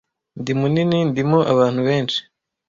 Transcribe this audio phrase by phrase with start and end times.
[0.39, 2.19] (Ndi munini, ndimo abantu benshi.)